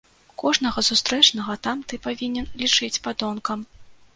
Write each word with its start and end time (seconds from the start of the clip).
Кожнага 0.43 0.83
сустрэчнага 0.87 1.57
там 1.67 1.83
ты 1.91 1.99
павінен 2.07 2.51
лічыць 2.63 2.93
падонкам. 3.05 3.59